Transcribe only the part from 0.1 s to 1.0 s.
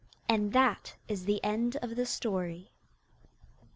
And that